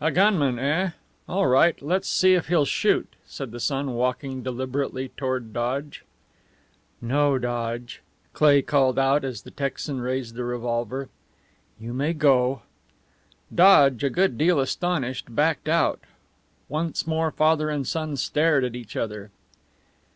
[0.00, 0.90] "A gunman, eh?
[1.28, 1.82] All right.
[1.82, 6.04] Let's see if he'll shoot," said the son, walking deliberately toward Dodge.
[7.02, 8.00] "No, Dodge!"
[8.34, 11.08] Cleigh called out as the Texan, raised the revolver.
[11.80, 12.62] "You may go."
[13.52, 15.98] Dodge, a good deal astonished, backed out.
[16.68, 19.32] Once more father and son stared at each other.